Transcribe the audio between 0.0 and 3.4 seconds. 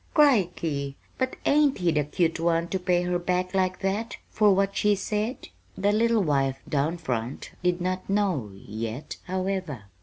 Crickey! But ain't he the cute one to pay her